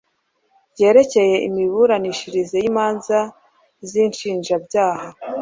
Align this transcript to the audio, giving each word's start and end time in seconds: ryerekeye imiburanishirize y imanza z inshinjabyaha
ryerekeye 0.73 1.35
imiburanishirize 1.47 2.55
y 2.63 2.65
imanza 2.69 3.17
z 3.89 3.91
inshinjabyaha 4.03 5.07